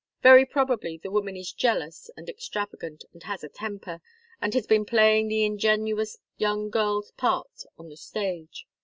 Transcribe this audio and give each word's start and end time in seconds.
Very 0.23 0.47
probably 0.47 0.97
the 0.97 1.11
woman 1.11 1.37
is 1.37 1.51
jealous 1.53 2.09
and 2.17 2.27
extravagant, 2.27 3.05
and 3.13 3.21
has 3.21 3.43
a 3.43 3.49
temper, 3.49 4.01
and 4.41 4.51
has 4.55 4.65
been 4.65 4.83
playing 4.83 5.27
the 5.27 5.45
ingenuous 5.45 6.17
young 6.37 6.71
girl's 6.71 7.11
parts 7.11 7.67
on 7.77 7.89
the 7.89 7.97
stage. 7.97 8.65